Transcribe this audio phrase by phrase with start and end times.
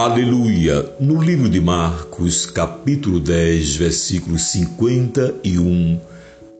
[0.00, 0.94] Aleluia!
[1.00, 6.00] No livro de Marcos, capítulo 10, versículo 51,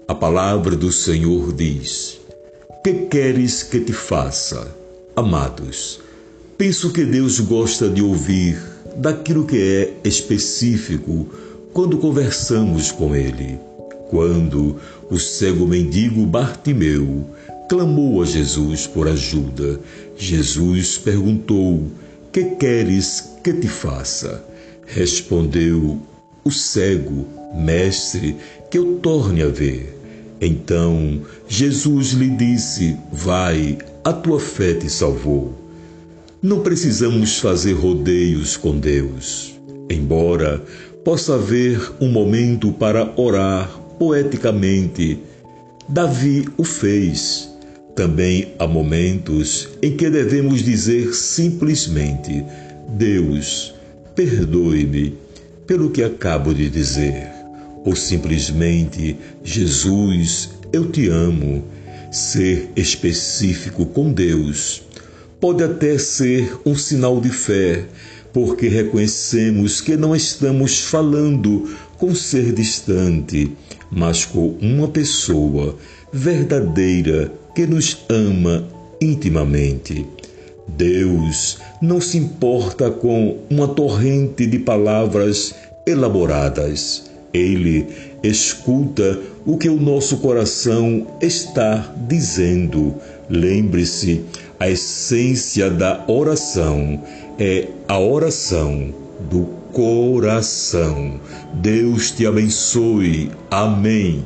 [0.09, 2.19] a palavra do Senhor diz:
[2.83, 4.67] Que queres que te faça?
[5.15, 6.01] Amados,
[6.59, 8.61] penso que Deus gosta de ouvir
[8.97, 11.29] daquilo que é específico
[11.73, 13.61] quando conversamos com Ele.
[14.11, 17.25] Quando o cego mendigo Bartimeu
[17.69, 19.79] clamou a Jesus por ajuda,
[20.17, 21.89] Jesus perguntou:
[22.33, 24.45] que queres que te faça?
[24.87, 25.99] Respondeu
[26.45, 28.37] o cego, mestre,
[28.71, 29.99] que eu torne a ver.
[30.41, 35.55] Então Jesus lhe disse: Vai, a tua fé te salvou.
[36.41, 39.55] Não precisamos fazer rodeios com Deus.
[39.91, 40.63] Embora
[41.05, 45.19] possa haver um momento para orar poeticamente,
[45.89, 47.49] Davi o fez
[47.99, 52.45] também há momentos em que devemos dizer simplesmente:
[52.91, 53.75] Deus,
[54.15, 55.19] perdoe-me
[55.67, 57.27] pelo que acabo de dizer.
[57.85, 61.65] Ou simplesmente: Jesus, eu te amo.
[62.13, 64.83] Ser específico com Deus
[65.41, 67.85] pode até ser um sinal de fé,
[68.33, 73.53] porque reconhecemos que não estamos falando com ser distante,
[73.91, 75.77] mas com uma pessoa
[76.13, 78.65] verdadeira que nos ama
[79.01, 80.07] intimamente.
[80.69, 85.55] Deus não se importa com uma torrente de palavras
[85.87, 87.11] elaboradas.
[87.33, 87.87] Ele
[88.23, 92.95] escuta o que o nosso coração está dizendo.
[93.29, 94.25] Lembre-se,
[94.61, 97.03] a essência da oração
[97.39, 98.93] é a oração
[99.31, 99.49] do
[99.79, 101.21] coração.
[101.55, 103.31] Deus te abençoe.
[103.49, 104.25] Amém.